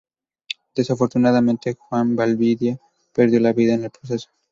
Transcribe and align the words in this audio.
Desafortunadamente 0.73 1.75
Juan 1.77 2.15
Valdivia 2.15 2.79
perdió 3.13 3.39
la 3.39 3.53
vida 3.53 3.75
en 3.75 3.83
el 3.83 3.91
proceso. 3.91 4.29